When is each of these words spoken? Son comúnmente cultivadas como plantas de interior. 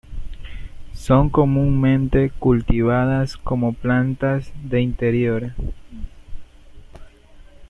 Son 0.95 1.29
comúnmente 1.29 2.31
cultivadas 2.31 3.37
como 3.37 3.73
plantas 3.73 4.51
de 4.67 4.81
interior. 4.81 5.53